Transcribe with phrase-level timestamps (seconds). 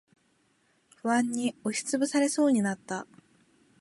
[0.95, 3.05] 不安に押しつぶされそうになった。